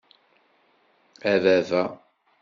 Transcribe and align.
A 1.31 1.33
baba! 1.43 1.81